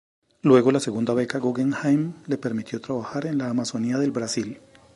[0.41, 4.59] Luego, la segunda beca Guggenheim, le permitió trabajar en la Amazonía del Brasil.